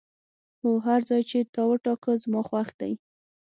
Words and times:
هو، 0.61 0.71
هر 0.87 0.99
ځای 1.09 1.21
چې 1.29 1.39
تا 1.53 1.61
وټاکه 1.71 2.11
زما 2.23 2.41
خوښ 2.47 2.69
دی. 2.79 2.93